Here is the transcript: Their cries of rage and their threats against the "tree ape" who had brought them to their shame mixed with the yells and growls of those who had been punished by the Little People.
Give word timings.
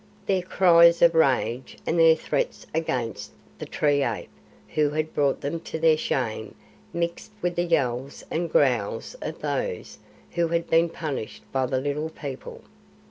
Their 0.25 0.41
cries 0.41 1.03
of 1.03 1.13
rage 1.13 1.77
and 1.85 1.99
their 1.99 2.15
threats 2.15 2.65
against 2.73 3.33
the 3.59 3.67
"tree 3.67 4.01
ape" 4.01 4.31
who 4.69 4.89
had 4.89 5.13
brought 5.13 5.41
them 5.41 5.59
to 5.59 5.77
their 5.77 5.95
shame 5.95 6.55
mixed 6.91 7.29
with 7.39 7.55
the 7.55 7.61
yells 7.65 8.23
and 8.31 8.51
growls 8.51 9.15
of 9.21 9.41
those 9.41 9.99
who 10.31 10.47
had 10.47 10.67
been 10.67 10.89
punished 10.89 11.43
by 11.51 11.67
the 11.67 11.79
Little 11.79 12.09
People. 12.09 12.63